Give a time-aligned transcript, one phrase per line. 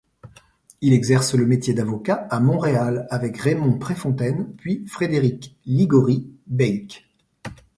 [0.81, 7.07] Il exerce le métier d'avocat à Montréal avec Raymond Préfontaine puis Frédéric-Liguori Béique.